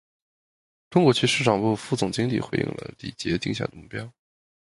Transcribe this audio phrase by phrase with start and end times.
[0.89, 4.11] 中国区市场部副总经理回应了李杰定下的目标